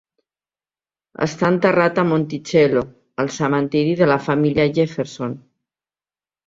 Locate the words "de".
4.05-4.13